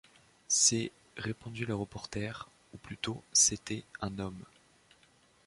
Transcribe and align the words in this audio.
C’est, 0.47 0.91
répondit 1.15 1.63
le 1.63 1.75
reporter, 1.75 2.49
ou 2.73 2.77
plutôt 2.77 3.21
c’était 3.33 3.83
un 4.01 4.17
homme 4.17 4.41